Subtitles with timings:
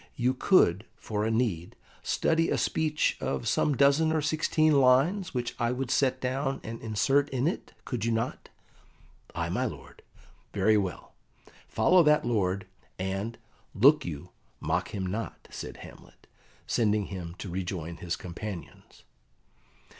[0.15, 5.53] You could, for a need, study a speech of some dozen or sixteen lines, which
[5.59, 8.49] I would set down and insert in it, could you not?"
[9.35, 10.01] "Ay, my lord."
[10.53, 11.13] "Very well.
[11.67, 12.65] Follow that lord,
[12.97, 13.37] and,
[13.75, 16.25] look you, mock him not," said Hamlet,
[16.65, 19.03] sending him to rejoin his companions.